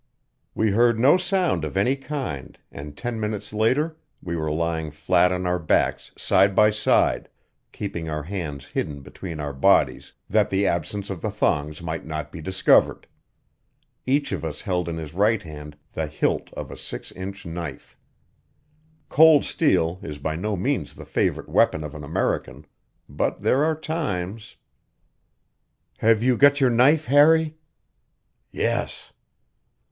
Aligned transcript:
We 0.55 0.71
heard 0.71 0.97
no 0.99 1.15
sound 1.15 1.63
of 1.63 1.77
any 1.77 1.95
kind, 1.95 2.57
and 2.71 2.97
ten 2.97 3.19
minutes 3.19 3.53
later 3.53 3.97
we 4.19 4.35
were 4.35 4.51
lying 4.51 4.89
flat 4.89 5.31
on 5.31 5.45
our 5.45 5.59
backs 5.59 6.09
side 6.17 6.55
by 6.55 6.71
side, 6.71 7.29
keeping 7.71 8.09
our 8.09 8.23
hands 8.23 8.69
hidden 8.69 9.01
between 9.03 9.39
our 9.39 9.53
bodies, 9.53 10.13
that 10.27 10.49
the 10.49 10.65
absence 10.65 11.11
of 11.11 11.21
the 11.21 11.29
thongs 11.29 11.83
might 11.83 12.03
not 12.03 12.31
be 12.31 12.41
discovered. 12.41 13.05
Each 14.07 14.31
of 14.31 14.43
us 14.43 14.61
held 14.61 14.89
in 14.89 14.97
his 14.97 15.13
right 15.13 15.43
hand 15.43 15.77
the 15.93 16.07
hilt 16.07 16.51
of 16.53 16.71
a 16.71 16.77
six 16.77 17.11
inch 17.11 17.45
knife. 17.45 17.95
Cold 19.07 19.45
steel 19.45 19.99
is 20.01 20.17
by 20.17 20.35
no 20.35 20.57
means 20.57 20.95
the 20.95 21.05
favorite 21.05 21.47
weapon 21.47 21.83
of 21.83 21.93
an 21.93 22.03
American, 22.03 22.65
but 23.07 23.43
there 23.43 23.63
are 23.63 23.75
times 23.75 24.55
"Have 25.99 26.23
you 26.23 26.37
got 26.37 26.59
your 26.59 26.71
knife, 26.71 27.05
Harry?" 27.05 27.55
"Yes." 28.51 29.13